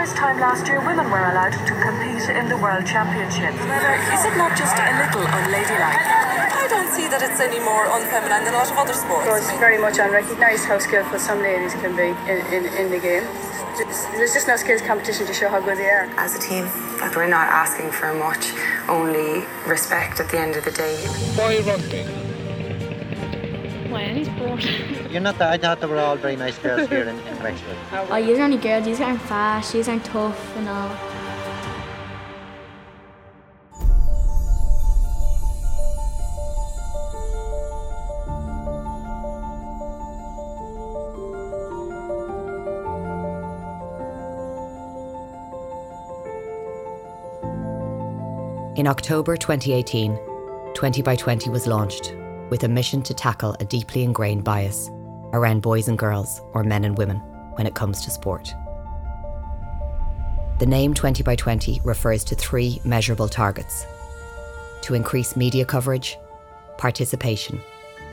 [0.00, 3.52] first time last year women were allowed to compete in the World Championship.
[3.52, 6.00] Is it not just a little unladylike?
[6.56, 9.28] I don't see that it's any more unfeminine than a lot of other sports.
[9.28, 12.98] It was very much unrecognised how skillful some ladies can be in, in, in the
[12.98, 13.28] game.
[14.16, 16.08] There's just no skills competition to show how good they are.
[16.16, 16.64] As a team,
[17.04, 18.56] like we're not asking for much,
[18.88, 20.96] only respect at the end of the day.
[21.36, 22.19] Why rugby?
[24.50, 25.10] Why any sport?
[25.12, 25.52] You're not that.
[25.52, 27.76] I thought they were all very nice girls here in, in Wexford.
[27.92, 28.84] Oh, you are only girls.
[28.84, 29.72] These aren't fast.
[29.72, 30.90] These aren't tough and all.
[48.76, 50.18] In October 2018,
[50.74, 52.14] 20 by 20 was launched
[52.50, 54.90] with a mission to tackle a deeply ingrained bias
[55.32, 57.16] around boys and girls, or men and women,
[57.54, 58.52] when it comes to sport.
[60.58, 63.86] The name 20 by 20 refers to three measurable targets
[64.82, 66.18] to increase media coverage,
[66.76, 67.60] participation,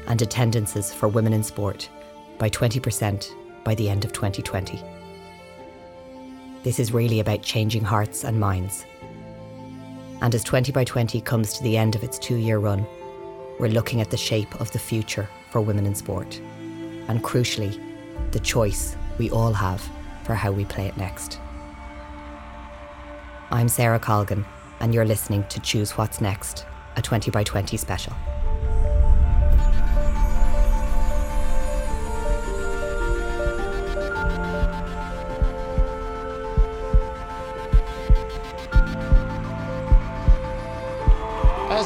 [0.08, 1.90] and attendances for women in sport
[2.38, 3.30] by 20%
[3.64, 4.82] by the end of 2020.
[6.64, 8.86] This is really about changing hearts and minds.
[10.22, 12.86] And as 20 by 20 comes to the end of its two year run,
[13.60, 16.40] we're looking at the shape of the future for women in sport.
[17.08, 17.82] And crucially,
[18.32, 19.82] the choice we all have
[20.24, 21.40] for how we play it next.
[23.50, 24.46] I'm Sarah Colgan,
[24.80, 26.66] and you're listening to Choose What's Next,
[26.98, 28.14] a 20 by 20 special.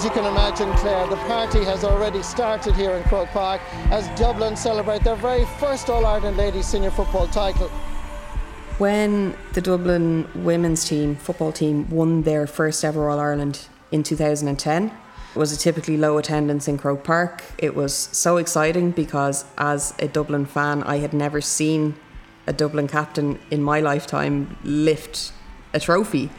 [0.02, 4.08] As you can imagine, Claire, the party has already started here in Croke Park as
[4.20, 7.70] Dublin celebrate their very first All Ireland Ladies Senior Football title.
[8.80, 14.86] When the Dublin women's team, football team, won their first ever All Ireland in 2010,
[14.88, 17.44] it was a typically low attendance in Croke Park.
[17.60, 21.94] It was so exciting because, as a Dublin fan, I had never seen
[22.48, 25.32] a Dublin captain in my lifetime lift
[25.76, 26.32] a trophy.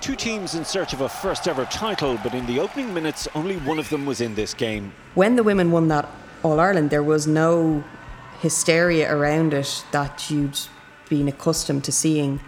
[0.00, 3.58] Two teams in search of a first ever title, but in the opening minutes, only
[3.58, 4.94] one of them was in this game.
[5.14, 6.08] When the women won that
[6.42, 7.84] All Ireland, there was no
[8.40, 10.58] hysteria around it that you'd
[11.10, 12.40] been accustomed to seeing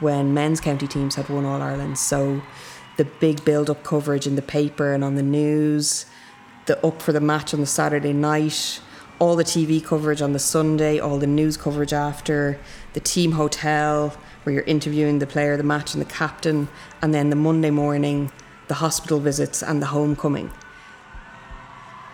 [0.00, 1.96] when men's county teams had won All Ireland.
[1.96, 2.42] So
[2.98, 6.04] the big build up coverage in the paper and on the news,
[6.66, 8.80] the up for the match on the Saturday night,
[9.18, 12.58] all the TV coverage on the Sunday, all the news coverage after,
[12.92, 14.14] the team hotel
[14.48, 16.68] where you're interviewing the player, the match, and the captain,
[17.02, 18.32] and then the Monday morning,
[18.68, 20.50] the hospital visits and the homecoming.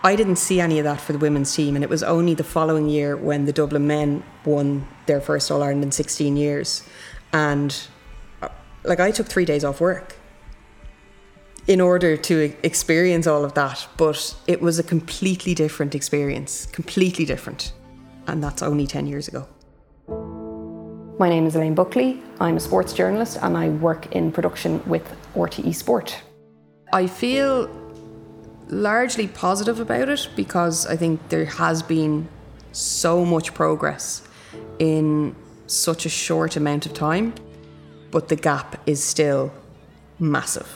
[0.03, 2.43] I didn't see any of that for the women's team, and it was only the
[2.43, 6.83] following year when the Dublin men won their first All Ireland in 16 years.
[7.31, 7.73] And
[8.41, 8.49] uh,
[8.83, 10.17] like, I took three days off work
[11.67, 17.23] in order to experience all of that, but it was a completely different experience, completely
[17.23, 17.71] different.
[18.27, 19.47] And that's only 10 years ago.
[21.17, 22.21] My name is Elaine Buckley.
[22.41, 26.21] I'm a sports journalist and I work in production with RTE Sport.
[26.91, 27.69] I feel
[28.67, 32.27] largely positive about it because I think there has been
[32.73, 34.27] so much progress
[34.79, 35.33] in
[35.67, 37.33] such a short amount of time,
[38.11, 39.53] but the gap is still
[40.19, 40.67] massive.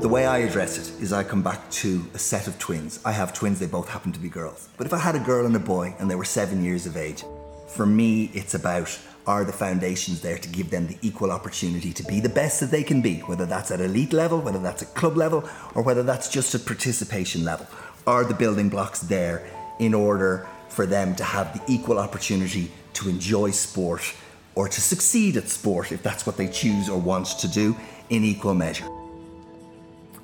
[0.00, 3.00] The way I address it is I come back to a set of twins.
[3.04, 4.68] I have twins, they both happen to be girls.
[4.76, 6.96] But if I had a girl and a boy and they were seven years of
[6.96, 7.24] age,
[7.66, 12.04] for me, it's about are the foundations there to give them the equal opportunity to
[12.04, 14.94] be the best that they can be, whether that's at elite level, whether that's at
[14.94, 15.42] club level,
[15.74, 17.66] or whether that's just at participation level?
[18.06, 19.44] Are the building blocks there
[19.80, 24.14] in order for them to have the equal opportunity to enjoy sport
[24.54, 27.76] or to succeed at sport if that's what they choose or want to do
[28.10, 28.88] in equal measure?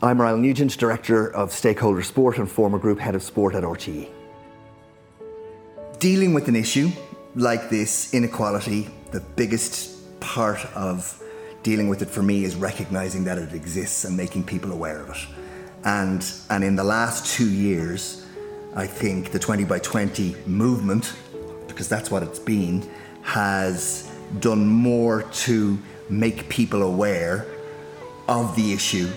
[0.05, 4.07] I'm Ryle Nugent, Director of Stakeholder Sport and former Group Head of Sport at RTE.
[5.99, 6.91] Dealing with an issue
[7.37, 11.23] like this, inequality, the biggest part of
[11.63, 15.09] dealing with it for me is recognizing that it exists and making people aware of
[15.09, 15.27] it.
[15.85, 18.27] And, and in the last two years,
[18.77, 21.15] I think the 20 by 20 movement,
[21.67, 22.87] because that's what it's been,
[23.23, 25.79] has done more to
[26.11, 27.47] make people aware
[28.29, 29.09] of the issue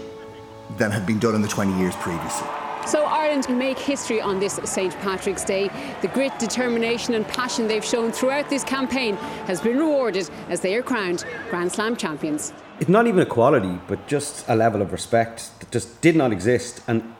[0.77, 2.47] than had been done in the 20 years previously.
[2.85, 5.69] So Ireland make history on this St Patrick's Day.
[6.01, 9.15] The grit, determination and passion they've shown throughout this campaign
[9.45, 12.53] has been rewarded as they are crowned Grand Slam champions.
[12.79, 16.81] It's not even equality, but just a level of respect that just did not exist.
[16.87, 17.13] And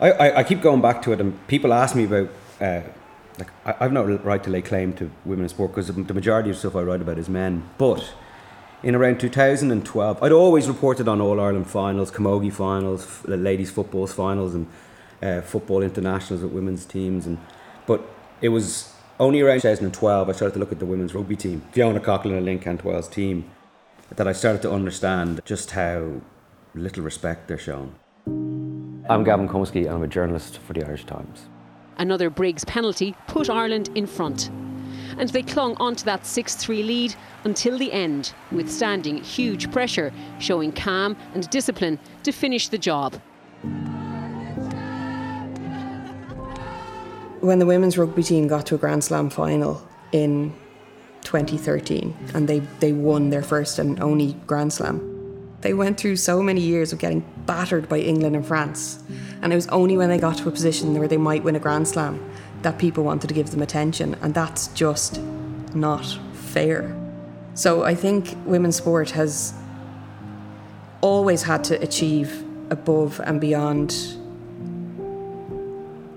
[0.00, 2.30] I, I, I keep going back to it, and people ask me about
[2.60, 2.80] uh,
[3.38, 6.50] like I, I've no right to lay claim to women in sport because the majority
[6.50, 7.68] of stuff I write about is men.
[7.78, 8.02] But
[8.82, 14.54] in around 2012, I'd always reported on All Ireland finals, camogie finals, ladies football finals,
[14.54, 14.66] and
[15.22, 17.26] uh, football internationals with women's teams.
[17.26, 17.38] And
[17.86, 18.02] but
[18.40, 22.00] it was only around 2012 I started to look at the women's rugby team, Fiona
[22.00, 23.50] Coghlan and Lynne Cantwell's team,
[24.14, 26.20] that I started to understand just how
[26.74, 27.94] little respect they're shown.
[29.08, 31.46] I'm Gavin Cummiskey, I'm a journalist for the Irish Times.
[31.96, 34.50] Another Briggs penalty put Ireland in front.
[35.18, 37.14] And they clung onto that 6 3 lead
[37.44, 43.14] until the end, withstanding huge pressure, showing calm and discipline to finish the job.
[47.40, 50.52] When the women's rugby team got to a Grand Slam final in
[51.22, 55.16] 2013 and they, they won their first and only Grand Slam,
[55.60, 59.02] they went through so many years of getting battered by England and France.
[59.42, 61.60] And it was only when they got to a position where they might win a
[61.60, 62.22] Grand Slam
[62.66, 64.16] that people wanted to give them attention.
[64.22, 65.20] And that's just
[65.72, 66.92] not fair.
[67.54, 69.54] So I think women's sport has
[71.00, 73.92] always had to achieve above and beyond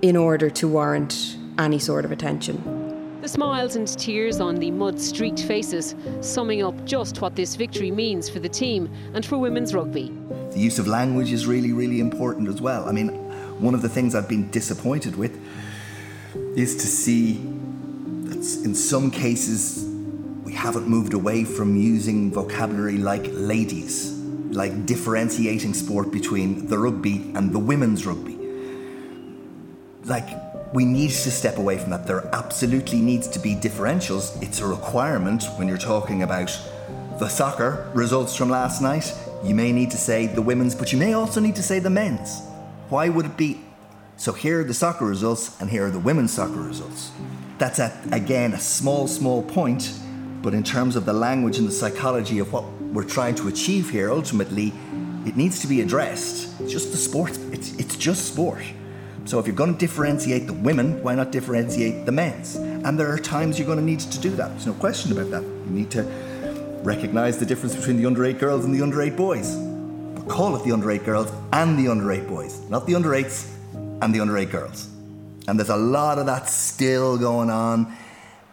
[0.01, 2.57] in order to warrant any sort of attention.
[3.22, 7.92] The smiles and tears on the mud streaked faces, summing up just what this victory
[7.92, 10.12] means for the team and for women's rugby.
[10.50, 12.90] The use of language is really, really important as well.
[12.90, 13.10] I mean,
[13.60, 15.38] one of the things I've been disappointed with
[16.56, 17.34] is to see
[18.24, 19.86] that in some cases
[20.44, 24.13] we haven't moved away from using vocabulary like ladies,
[24.51, 28.38] like differentiating sport between the rugby and the women's rugby.
[30.06, 30.28] Like,
[30.74, 32.07] we need to step away from that.
[32.07, 34.42] There absolutely needs to be differentials.
[34.42, 36.57] It's a requirement when you're talking about
[37.19, 39.13] the soccer results from last night.
[39.44, 41.90] You may need to say the women's, but you may also need to say the
[41.90, 42.42] men's.
[42.90, 43.62] Why would it be?
[44.19, 47.12] So here are the soccer results, and here are the women's soccer results.
[47.57, 49.94] That's a, again a small, small point,
[50.42, 53.92] but in terms of the language and the psychology of what we're trying to achieve
[53.92, 54.74] here, ultimately,
[55.25, 56.60] it needs to be addressed.
[56.60, 57.39] It's just the sport.
[57.54, 58.62] It's, it's just sport.
[59.24, 62.57] So if you're going to differentiate the women, why not differentiate the men's?
[62.57, 64.50] And there are times you're going to need to do that.
[64.50, 65.44] There's no question about that.
[65.44, 66.04] You need to
[66.83, 69.56] recognize the difference between the under 8 girls and the under 8 boys.
[69.56, 73.12] But call it the under 8 girls and the under 8 boys, not the under
[73.12, 73.58] 8s
[74.01, 74.90] and the under 8 girls.
[75.48, 77.96] And there's a lot of that still going on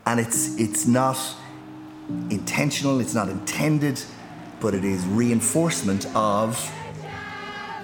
[0.06, 1.18] and it's it's not
[2.30, 4.00] intentional, it's not intended,
[4.60, 6.72] but it is reinforcement of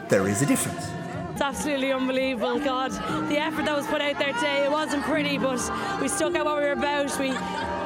[0.08, 0.86] there is a difference.
[1.32, 2.60] It's absolutely unbelievable.
[2.60, 2.92] God,
[3.28, 5.58] the effort that was put out there today, it wasn't pretty, but
[6.00, 7.18] we stuck out what we were about.
[7.18, 7.32] We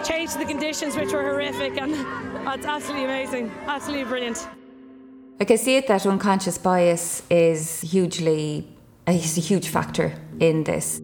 [0.05, 3.53] changed the conditions, which were horrific, and oh, it's absolutely amazing.
[3.67, 4.47] Absolutely brilliant.
[5.41, 8.67] I can see it that unconscious bias is hugely,
[9.09, 11.01] Uh, is a huge factor in this.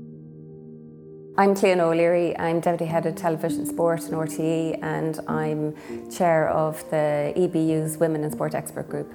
[1.39, 2.37] I'm Cleona O'Leary.
[2.37, 5.77] I'm Deputy Head of Television Sport in RTE and I'm
[6.11, 9.15] Chair of the EBU's Women in Sport Expert Group.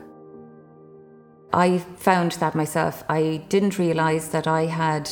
[1.52, 3.04] I found that myself.
[3.10, 5.10] I didn't realise that I had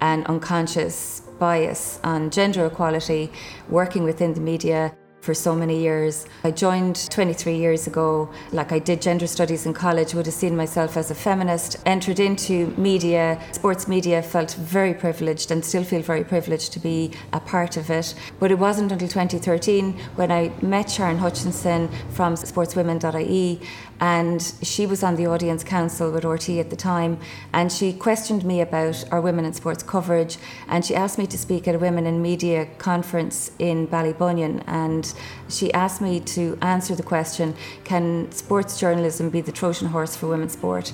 [0.00, 3.30] an unconscious bias on gender equality
[3.68, 6.26] working within the media for so many years.
[6.44, 8.30] I joined 23 years ago.
[8.52, 12.20] Like I did gender studies in college, would have seen myself as a feminist, entered
[12.20, 17.40] into media, sports media, felt very privileged and still feel very privileged to be a
[17.40, 18.14] part of it.
[18.38, 23.60] But it wasn't until 2013 when I met Sharon Hutchinson from sportswomen.ie
[24.00, 27.18] and she was on the audience council with RTE at the time
[27.52, 30.38] and she questioned me about our women in sports coverage
[30.68, 35.14] and she asked me to speak at a women in media conference in Ballybunion and
[35.48, 37.54] she asked me to answer the question
[37.84, 40.92] can sports journalism be the Trojan horse for women's sport?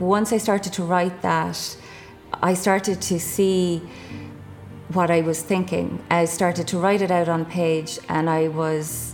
[0.00, 1.76] Once I started to write that
[2.42, 3.82] I started to see
[4.94, 6.02] what I was thinking.
[6.10, 9.11] I started to write it out on page and I was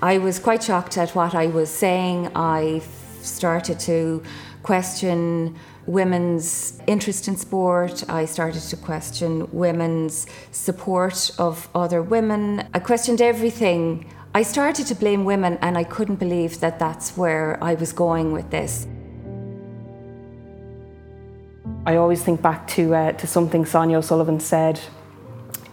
[0.00, 2.30] I was quite shocked at what I was saying.
[2.36, 2.82] I
[3.20, 4.22] started to
[4.62, 8.08] question women's interest in sport.
[8.08, 12.68] I started to question women's support of other women.
[12.72, 14.08] I questioned everything.
[14.36, 18.30] I started to blame women, and I couldn't believe that that's where I was going
[18.30, 18.86] with this.
[21.86, 24.78] I always think back to uh, to something Sonia O'Sullivan said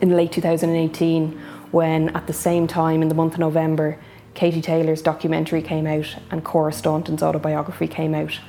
[0.02, 1.40] in late 2018
[1.72, 4.00] when, at the same time in the month of November,
[4.36, 8.40] Katie Taylor's documentary came out and Cora Staunton's autobiography came out.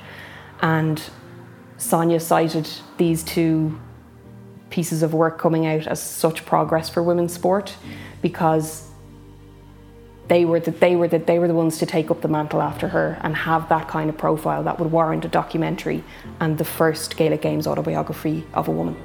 [0.61, 1.01] And
[1.77, 3.79] Sonia cited these two
[4.69, 7.75] pieces of work coming out as such progress for women's sport
[8.21, 8.89] because
[10.27, 12.61] they were the, they were the, they were the ones to take up the mantle
[12.61, 16.03] after her and have that kind of profile that would warrant a documentary
[16.41, 18.97] and the first Gaelic Games autobiography of a woman.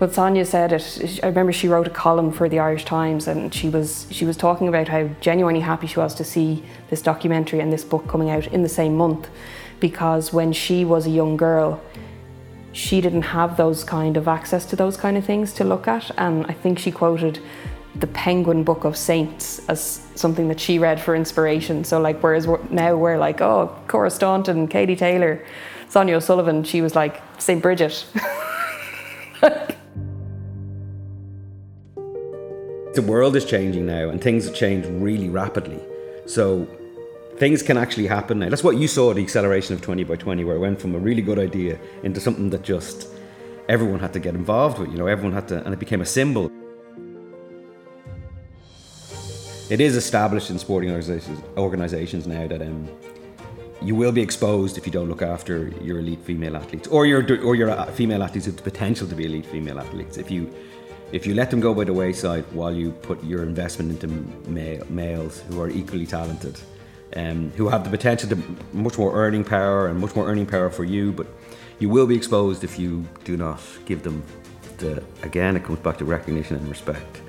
[0.00, 1.20] Well, Sonia said it.
[1.24, 4.36] I remember she wrote a column for the Irish Times, and she was she was
[4.36, 8.30] talking about how genuinely happy she was to see this documentary and this book coming
[8.30, 9.28] out in the same month,
[9.80, 11.80] because when she was a young girl,
[12.70, 16.12] she didn't have those kind of access to those kind of things to look at,
[16.16, 17.40] and I think she quoted
[17.96, 21.82] the Penguin Book of Saints as something that she read for inspiration.
[21.82, 25.44] So like, whereas now we're like, oh, Cora Staunton, Katie Taylor,
[25.88, 27.60] Sonia O'Sullivan, she was like St.
[27.60, 28.06] Bridget.
[32.98, 35.80] the world is changing now and things have changed really rapidly.
[36.26, 36.66] So
[37.36, 38.48] things can actually happen now.
[38.48, 40.98] That's what you saw the acceleration of 20 by 20, where it went from a
[40.98, 43.06] really good idea into something that just
[43.68, 44.90] everyone had to get involved with.
[44.90, 46.50] You know, everyone had to, and it became a symbol.
[49.70, 52.88] It is established in sporting organizations, organizations now that um,
[53.80, 57.20] you will be exposed if you don't look after your elite female athletes or your
[57.44, 60.16] or your uh, female athletes with the potential to be elite female athletes.
[60.16, 60.52] If you
[61.12, 64.08] if you let them go by the wayside while you put your investment into
[64.48, 66.58] male, males who are equally talented,
[67.16, 68.36] um, who have the potential to
[68.72, 71.26] much more earning power and much more earning power for you, but
[71.78, 74.22] you will be exposed if you do not give them
[74.78, 75.02] the.
[75.22, 77.22] Again, it comes back to recognition and respect.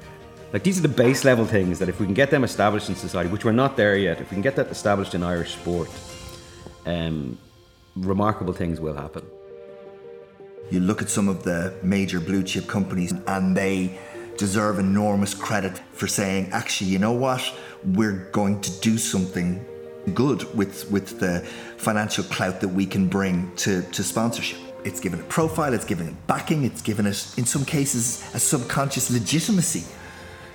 [0.52, 2.96] Like these are the base level things that if we can get them established in
[2.96, 5.90] society, which we're not there yet, if we can get that established in Irish sport,
[6.86, 7.38] um,
[7.96, 9.24] remarkable things will happen.
[10.72, 14.00] You look at some of the major blue chip companies and they
[14.38, 17.42] deserve enormous credit for saying, actually, you know what?
[17.84, 19.66] We're going to do something
[20.14, 21.42] good with, with the
[21.78, 24.60] financial clout that we can bring to, to sponsorship.
[24.86, 28.40] It's given it profile, it's given it backing, it's given it, in some cases, a
[28.40, 29.84] subconscious legitimacy.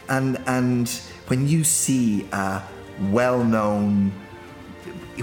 [0.09, 0.89] And, and
[1.27, 2.63] when you see a
[3.11, 4.13] well known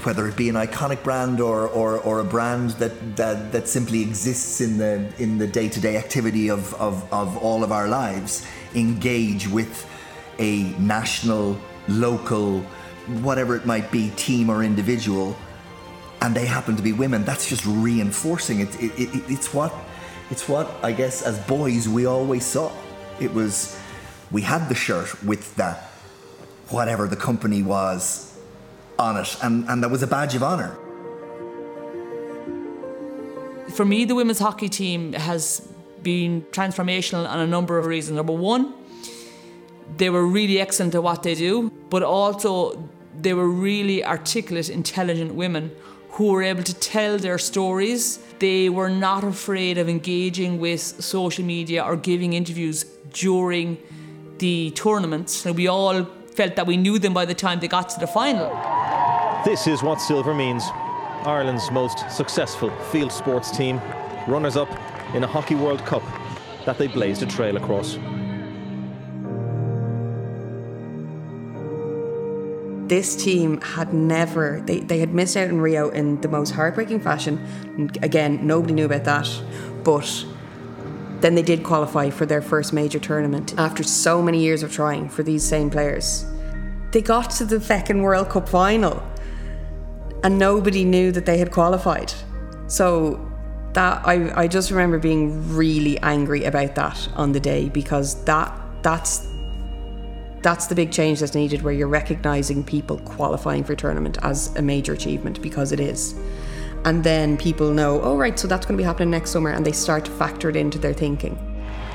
[0.03, 4.01] whether it be an iconic brand or, or, or a brand that, that, that simply
[4.01, 9.47] exists in the, in the day-to-day activity of, of, of all of our lives, engage
[9.49, 9.87] with
[10.39, 12.61] a national, local,
[13.21, 15.35] whatever it might be, team or individual,
[16.21, 18.81] and they happen to be women, that's just reinforcing it.
[18.81, 19.73] it, it it's what
[20.29, 22.71] it's what I guess as boys we always saw.
[23.19, 23.77] It was
[24.31, 25.73] we had the shirt with the
[26.69, 28.30] whatever the company was
[29.01, 30.77] on it, and, and that was a badge of honour.
[33.71, 35.67] For me, the women's hockey team has
[36.03, 38.17] been transformational on a number of reasons.
[38.17, 38.73] Number one,
[39.97, 42.51] they were really excellent at what they do, but also
[43.19, 45.71] they were really articulate, intelligent women
[46.11, 48.19] who were able to tell their stories.
[48.39, 53.77] They were not afraid of engaging with social media or giving interviews during
[54.39, 55.43] the tournament.
[55.55, 56.05] we all
[56.35, 58.49] felt that we knew them by the time they got to the final.
[59.43, 60.63] This is what silver means.
[61.25, 63.81] Ireland's most successful field sports team,
[64.27, 64.69] runners up
[65.15, 66.03] in a Hockey World Cup
[66.67, 67.97] that they blazed a trail across.
[72.87, 76.99] This team had never, they, they had missed out in Rio in the most heartbreaking
[76.99, 77.89] fashion.
[78.03, 79.27] Again, nobody knew about that.
[79.83, 80.23] But
[81.19, 85.09] then they did qualify for their first major tournament after so many years of trying
[85.09, 86.27] for these same players.
[86.91, 89.01] They got to the second World Cup final
[90.23, 92.13] and nobody knew that they had qualified.
[92.67, 93.19] So
[93.73, 98.53] that I, I just remember being really angry about that on the day because that
[98.81, 99.27] that's
[100.41, 104.61] that's the big change that's needed where you're recognizing people qualifying for tournament as a
[104.61, 106.15] major achievement because it is
[106.83, 109.65] and then people know, oh, right, so that's going to be happening next summer, and
[109.65, 111.37] they start to factor it into their thinking.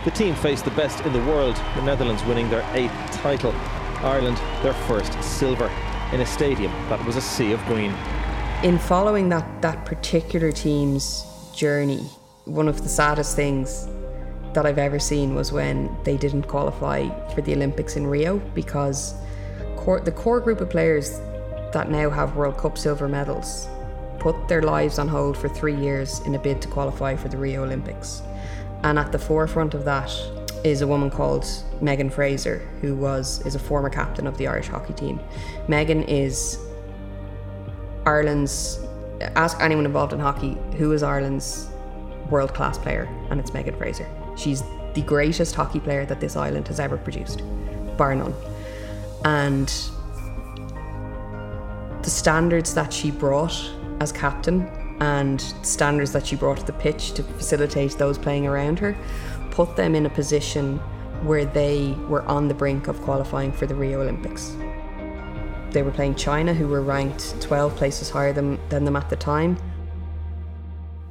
[0.05, 3.53] The team faced the best in the world, the Netherlands winning their eighth title,
[4.03, 5.69] Ireland their first silver,
[6.13, 7.93] in a stadium that was a sea of green.
[8.63, 12.05] In following that, that particular team's journey,
[12.45, 13.89] one of the saddest things
[14.55, 19.15] that I've ever seen was when they didn't qualify for the Olympics in Rio because
[19.77, 21.19] core, the core group of players
[21.73, 23.69] that now have World Cup silver medals
[24.19, 27.37] put their lives on hold for three years in a bid to qualify for the
[27.37, 28.23] Rio Olympics.
[28.83, 30.11] And at the forefront of that
[30.67, 31.47] is a woman called
[31.81, 35.21] Megan Frazer, who was is a former captain of the Irish hockey team.
[35.69, 36.59] Megan is
[38.05, 38.81] Ireland's
[39.21, 41.69] ask anyone involved in hockey who is Ireland's
[42.31, 44.09] world class player, and it's Megan Frazer.
[44.37, 44.63] She's
[44.95, 47.43] the greatest hockey player that this island has ever produced,
[47.97, 48.35] bar none.
[49.25, 49.69] And
[52.03, 53.57] the standards that she brought
[54.01, 54.69] as captain
[55.01, 58.97] and standards that she brought to the pitch to facilitate those playing around her
[59.57, 60.77] put them in a position
[61.23, 64.55] where they were on the brink of qualifying for the Rio Olympics.
[65.71, 69.17] They were playing China, who were ranked 12 places higher than, than them at the
[69.17, 69.57] time.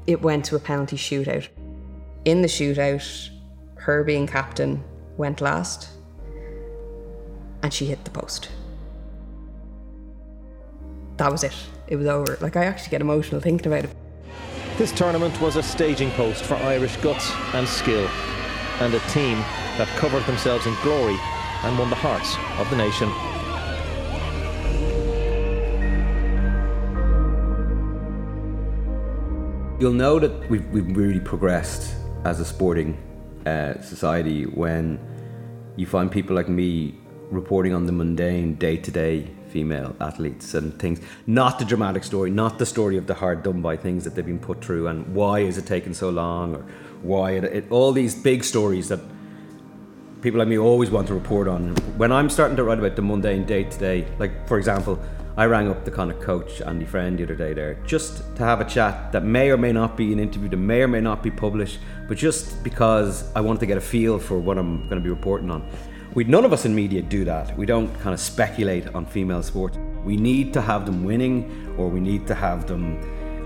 [0.05, 1.47] It went to a penalty shootout.
[2.25, 3.29] In the shootout,
[3.77, 4.83] her being captain
[5.17, 5.89] went last
[7.63, 8.49] and she hit the post.
[11.17, 11.55] That was it.
[11.87, 12.37] It was over.
[12.41, 13.95] Like, I actually get emotional thinking about it.
[14.77, 18.07] This tournament was a staging post for Irish guts and skill,
[18.81, 19.37] and a team
[19.77, 21.17] that covered themselves in glory
[21.63, 23.09] and won the hearts of the nation.
[29.79, 31.95] You'll know that we've, we've really progressed
[32.25, 32.97] as a sporting
[33.45, 34.99] uh, society when
[35.75, 36.95] you find people like me
[37.29, 40.99] reporting on the mundane day to day female athletes and things.
[41.25, 44.31] Not the dramatic story, not the story of the hard done by things that they've
[44.33, 46.65] been put through and why is it taking so long or
[47.01, 48.99] why it, it, all these big stories that
[50.21, 51.73] people like me always want to report on.
[51.95, 54.99] When I'm starting to write about the mundane day to day, like for example,
[55.37, 58.59] I rang up the Connacht coach Andy Friend the other day there just to have
[58.59, 61.23] a chat that may or may not be an interview that may or may not
[61.23, 65.01] be published, but just because I wanted to get a feel for what I'm going
[65.01, 65.61] to be reporting on.
[66.15, 67.57] We none of us in media do that.
[67.57, 69.77] We don't kind of speculate on female sports.
[70.05, 72.97] We need to have them winning, or we need to have them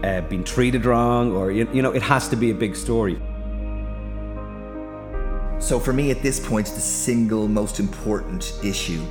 [0.04, 3.20] uh, being treated wrong, or you, you know, it has to be a big story.
[5.60, 9.04] So for me, at this point, the single most important issue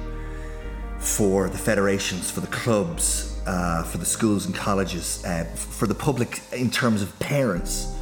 [0.99, 5.95] for the federations, for the clubs, uh, for the schools and colleges, uh, for the
[5.97, 7.93] public in terms of parents,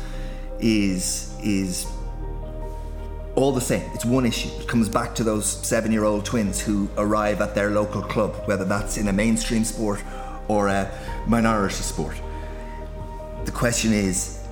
[0.61, 1.87] is is
[3.37, 3.89] all the same.
[3.95, 4.49] It's one issue.
[4.59, 8.35] It comes back to those seven year old twins who arrive at their local club,
[8.47, 10.03] whether that's in a mainstream sport
[10.49, 10.91] or a
[11.27, 12.21] minority sport.
[13.45, 14.43] The question is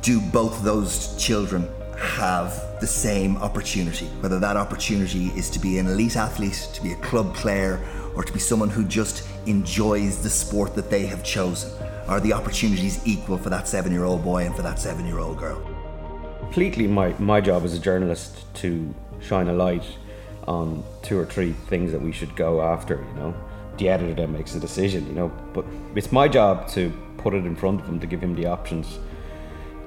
[0.00, 4.06] do both those children have the same opportunity?
[4.20, 7.80] Whether that opportunity is to be an elite athlete, to be a club player,
[8.16, 11.70] or to be someone who just enjoys the sport that they have chosen?
[12.08, 15.18] Are the opportunities equal for that seven year old boy and for that seven year
[15.18, 15.81] old girl?
[16.42, 19.84] Completely my, my job as a journalist to shine a light
[20.46, 23.34] on two or three things that we should go after, you know.
[23.78, 25.64] The editor then makes a decision, you know, but
[25.94, 28.98] it's my job to put it in front of him to give him the options.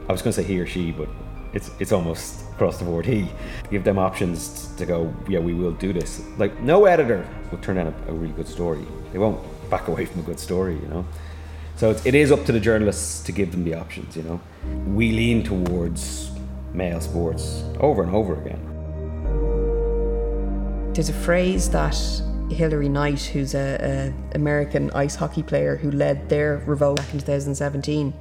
[0.10, 1.08] I was going to say he or she, but
[1.54, 3.30] it's it's almost across the board he.
[3.70, 6.22] Give them options to go, yeah, we will do this.
[6.38, 8.86] Like no editor will turn out a, a really good story.
[9.12, 11.06] They won't back away from a good story, you know.
[11.76, 14.40] So it's, it is up to the journalists to give them the options, you know.
[14.88, 16.32] We lean towards
[16.76, 18.62] male sports over and over again.
[20.94, 21.96] There's a phrase that
[22.50, 27.20] Hilary Knight, who's a, a American ice hockey player who led their revolt back in
[27.20, 28.14] 2017,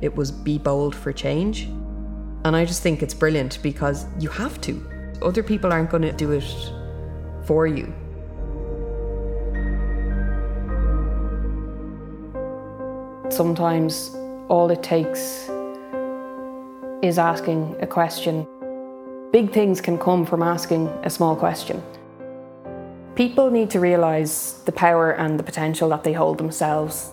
[0.00, 1.64] it was be bold for change.
[2.44, 4.88] And I just think it's brilliant because you have to.
[5.22, 6.72] Other people aren't going to do it
[7.44, 7.92] for you.
[13.30, 14.10] Sometimes
[14.48, 15.48] all it takes
[17.02, 18.46] is asking a question.
[19.32, 21.82] Big things can come from asking a small question.
[23.16, 27.12] People need to realise the power and the potential that they hold themselves.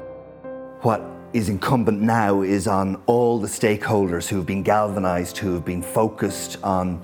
[0.82, 1.02] What
[1.34, 5.82] is incumbent now is on all the stakeholders who have been galvanised, who have been
[5.82, 7.04] focused on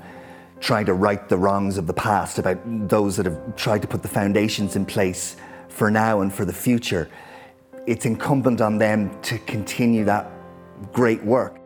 [0.59, 4.03] trying to right the wrongs of the past, about those that have tried to put
[4.03, 5.37] the foundations in place
[5.69, 7.09] for now and for the future.
[7.87, 10.31] It's incumbent on them to continue that
[10.93, 11.59] great work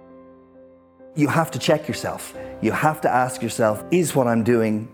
[1.16, 2.36] you have to check yourself.
[2.62, 4.88] You have to ask yourself is what I'm doing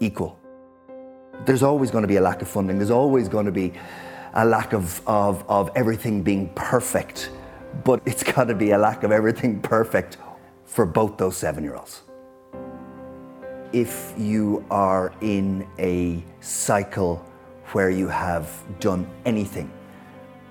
[0.00, 0.38] equal?
[1.44, 3.72] There's always going to be a lack of funding, there's always going to be
[4.34, 7.30] a lack of, of, of everything being perfect,
[7.84, 10.18] but it's got to be a lack of everything perfect
[10.64, 12.02] for both those seven year olds.
[13.72, 17.16] If you are in a cycle
[17.72, 18.48] where you have
[18.78, 19.70] done anything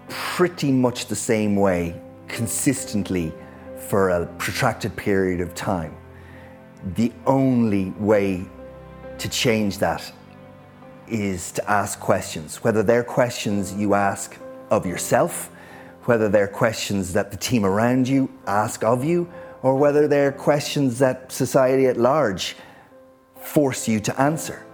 [0.09, 3.33] pretty much the same way consistently
[3.87, 5.95] for a protracted period of time.
[6.95, 8.45] The only way
[9.17, 10.11] to change that
[11.07, 14.37] is to ask questions, whether they're questions you ask
[14.71, 15.51] of yourself,
[16.05, 19.29] whether they're questions that the team around you ask of you,
[19.61, 22.55] or whether they're questions that society at large
[23.35, 24.65] force you to answer.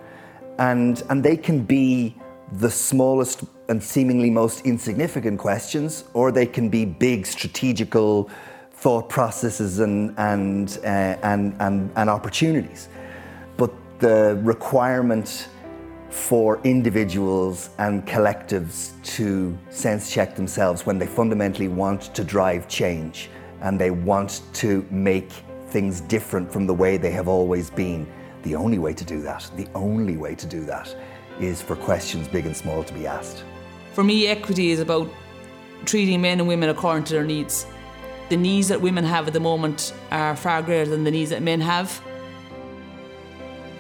[0.58, 2.16] And, and they can be
[2.54, 8.30] the smallest and seemingly most insignificant questions, or they can be big strategical
[8.82, 12.90] thought processes and, and, uh, and, and, and opportunities.
[13.56, 15.50] But the requirement
[16.10, 23.30] for individuals and collectives to sense check themselves when they fundamentally want to drive change
[23.62, 25.32] and they want to make
[25.68, 28.12] things different from the way they have always been.
[28.42, 30.94] The only way to do that, the only way to do that
[31.40, 33.44] is for questions big and small to be asked.
[33.94, 35.08] For me, equity is about
[35.86, 37.68] treating men and women according to their needs
[38.32, 41.42] the needs that women have at the moment are far greater than the needs that
[41.42, 42.02] men have.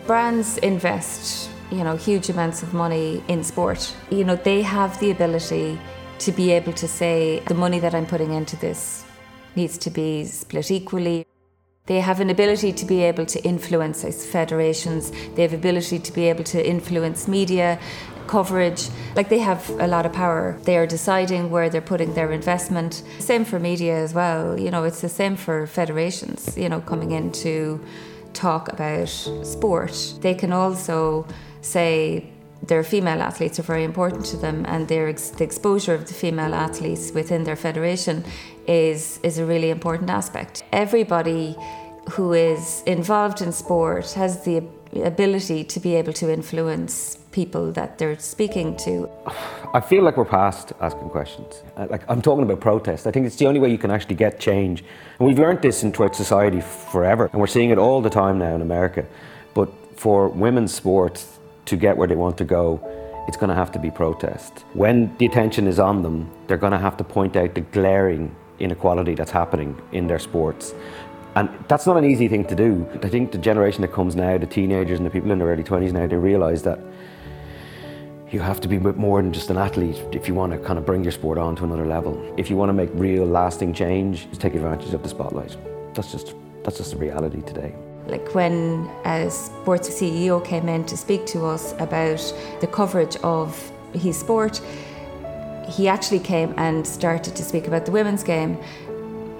[0.05, 3.95] Brands invest, you know, huge amounts of money in sport.
[4.09, 5.79] You know, they have the ability
[6.19, 9.05] to be able to say the money that I'm putting into this
[9.55, 11.25] needs to be split equally.
[11.85, 15.13] They have an ability to be able to influence federations.
[15.35, 17.79] They have ability to be able to influence media
[18.27, 18.89] coverage.
[19.15, 20.57] Like they have a lot of power.
[20.63, 23.03] They are deciding where they're putting their investment.
[23.19, 24.59] Same for media as well.
[24.59, 27.83] You know, it's the same for federations, you know, coming in to
[28.33, 29.09] talk about
[29.43, 30.15] sport.
[30.21, 31.27] They can also
[31.61, 32.31] say
[32.63, 36.13] their female athletes are very important to them and their ex- the exposure of the
[36.13, 38.23] female athletes within their federation
[38.67, 40.63] is is a really important aspect.
[40.71, 41.55] Everybody
[42.11, 47.97] who is involved in sport has the ability to be able to influence people that
[47.97, 49.09] they're speaking to.
[49.73, 51.63] I feel like we're past asking questions.
[51.77, 53.07] Uh, Like I'm talking about protest.
[53.07, 54.83] I think it's the only way you can actually get change.
[55.17, 58.37] And we've learned this in throughout society forever, and we're seeing it all the time
[58.37, 59.05] now in America.
[59.53, 62.79] But for women's sports to get where they want to go,
[63.27, 64.65] it's going to have to be protest.
[64.73, 68.35] When the attention is on them, they're going to have to point out the glaring
[68.59, 70.73] inequality that's happening in their sports.
[71.35, 72.87] And that's not an easy thing to do.
[73.03, 75.63] I think the generation that comes now, the teenagers and the people in their early
[75.63, 76.79] 20s now, they realise that
[78.31, 80.85] you have to be more than just an athlete if you want to kind of
[80.85, 82.33] bring your sport on to another level.
[82.37, 85.55] If you want to make real lasting change, take advantage of the spotlight.
[85.93, 87.75] That's just that's just the reality today.
[88.07, 92.21] Like when a sports CEO came in to speak to us about
[92.61, 94.61] the coverage of his sport,
[95.67, 98.57] he actually came and started to speak about the women's game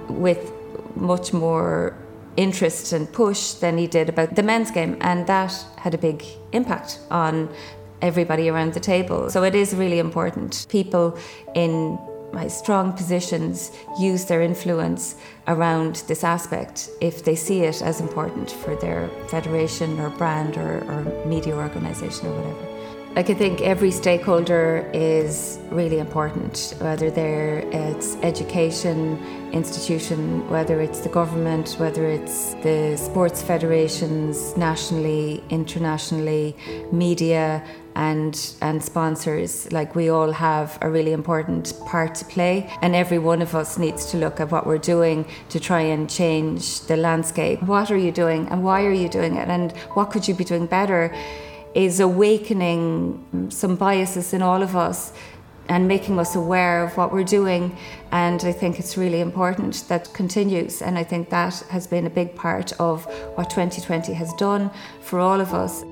[0.10, 0.52] with
[0.96, 1.96] much more
[2.38, 6.24] interest and push than he did about the men's game, and that had a big
[6.52, 7.50] impact on
[8.02, 9.30] everybody around the table.
[9.30, 10.66] So it is really important.
[10.70, 11.18] People
[11.56, 12.00] in
[12.34, 15.16] my strong positions use their influence
[15.48, 20.84] around this aspect if they see it as important for their federation or brand or,
[20.90, 22.81] or media organisation or whatever.
[23.16, 29.20] Like I think every stakeholder is really important, whether they're it's education
[29.52, 36.56] institution, whether it's the government, whether it's the sports federations nationally, internationally,
[36.94, 37.62] media
[37.96, 39.70] and and sponsors.
[39.74, 43.78] Like we all have a really important part to play and every one of us
[43.78, 47.62] needs to look at what we're doing to try and change the landscape.
[47.64, 50.46] What are you doing and why are you doing it and what could you be
[50.46, 51.14] doing better?
[51.74, 55.14] Is awakening some biases in all of us
[55.70, 57.78] and making us aware of what we're doing.
[58.12, 60.82] And I think it's really important that continues.
[60.82, 63.06] And I think that has been a big part of
[63.36, 65.84] what 2020 has done for all of us.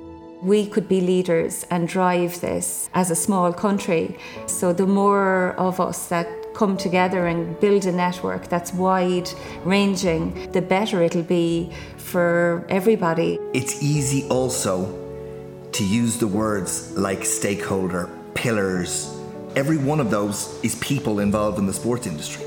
[0.42, 4.18] We could be leaders and drive this as a small country.
[4.48, 9.30] So the more of us that come together and build a network that's wide
[9.64, 13.40] ranging, the better it'll be for everybody.
[13.54, 14.99] It's easy also
[15.74, 19.16] to use the words like stakeholder, pillars.
[19.56, 22.46] Every one of those is people involved in the sports industry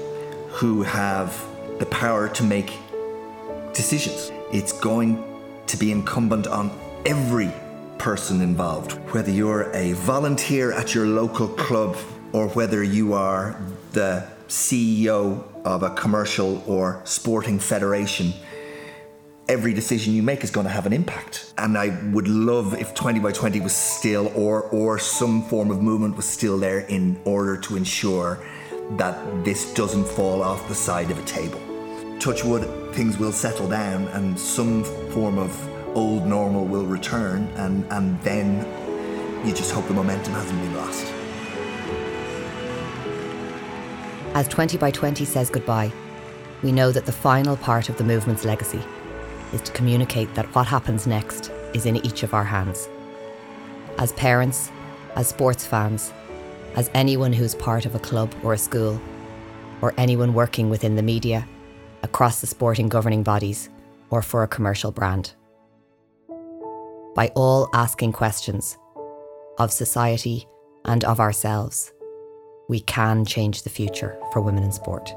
[0.48, 1.42] who have
[1.78, 2.72] the power to make
[3.72, 4.30] decisions.
[4.52, 5.22] It's going
[5.66, 6.70] to be incumbent on
[7.06, 7.52] every
[7.98, 11.96] person involved, whether you're a volunteer at your local club
[12.32, 13.60] or whether you are
[13.92, 18.32] the CEO of a commercial or sporting federation
[19.48, 21.52] every decision you make is going to have an impact.
[21.58, 25.82] And I would love if 20 by 20 was still, or or some form of
[25.82, 28.38] movement was still there in order to ensure
[28.92, 31.60] that this doesn't fall off the side of a table.
[32.18, 35.50] Touch wood, things will settle down, and some form of
[35.96, 38.66] old normal will return, and and then
[39.46, 41.06] you just hope the momentum hasn't been lost.
[44.34, 45.92] As 20 by 20 says goodbye,
[46.62, 48.80] we know that the final part of the movement's legacy
[49.52, 52.88] is to communicate that what happens next is in each of our hands.
[53.98, 54.70] As parents,
[55.14, 56.12] as sports fans,
[56.74, 59.00] as anyone who's part of a club or a school,
[59.80, 61.46] or anyone working within the media,
[62.02, 63.68] across the sporting governing bodies,
[64.10, 65.34] or for a commercial brand.
[67.14, 68.78] By all asking questions
[69.58, 70.46] of society
[70.84, 71.92] and of ourselves,
[72.68, 75.12] we can change the future for women in sport.